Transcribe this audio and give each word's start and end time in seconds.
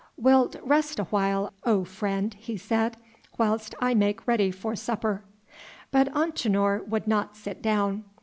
"Wilt 0.17 0.55
rest 0.63 0.97
a 0.97 1.03
while, 1.03 1.53
O 1.63 1.83
friend," 1.83 2.33
he 2.33 2.57
said, 2.57 2.97
"whilst 3.37 3.75
I 3.79 3.93
make 3.93 4.25
ready 4.27 4.49
for 4.49 4.75
supper." 4.75 5.21
But 5.91 6.11
Antinor 6.15 6.81
would 6.87 7.07
not 7.07 7.37
sit 7.37 7.61
down. 7.61 8.05